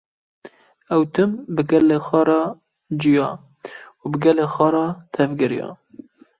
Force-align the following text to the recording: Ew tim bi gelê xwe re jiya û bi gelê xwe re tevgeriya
Ew 0.93 1.03
tim 1.13 1.31
bi 1.53 1.61
gelê 1.69 1.97
xwe 2.05 2.21
re 2.27 2.41
jiya 3.01 3.29
û 4.03 4.03
bi 4.11 4.17
gelê 4.23 4.45
xwe 4.53 4.67
re 4.75 4.87
tevgeriya 5.13 5.69